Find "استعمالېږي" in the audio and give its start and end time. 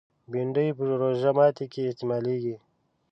1.89-2.55